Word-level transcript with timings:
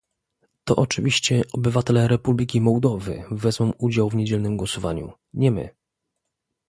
To 0.63 0.75
oczywiście 0.75 1.41
obywatele 1.53 2.07
Republiki 2.07 2.61
Mołdowy 2.61 3.23
wezmą 3.31 3.73
udział 3.77 4.09
w 4.09 4.15
niedzielnym 4.15 4.57
głosowaniu, 4.57 5.13
nie 5.33 5.51
my 5.51 5.69